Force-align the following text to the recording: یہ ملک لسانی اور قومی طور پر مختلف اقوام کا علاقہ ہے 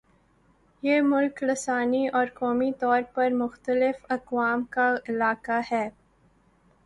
یہ 0.83 1.01
ملک 1.01 1.43
لسانی 1.43 2.07
اور 2.07 2.27
قومی 2.33 2.71
طور 2.79 3.01
پر 3.13 3.29
مختلف 3.33 4.05
اقوام 4.09 4.63
کا 4.69 4.89
علاقہ 5.09 5.59
ہے 5.71 5.87